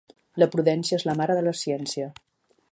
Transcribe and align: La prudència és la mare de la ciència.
La 0.43 0.47
prudència 0.55 0.99
és 1.01 1.05
la 1.09 1.15
mare 1.21 1.37
de 1.41 1.45
la 1.51 1.55
ciència. 1.63 2.11